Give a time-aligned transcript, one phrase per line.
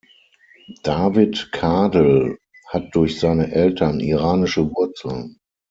[0.81, 5.37] David Kadel hat durch seine Eltern iranische Wurzeln.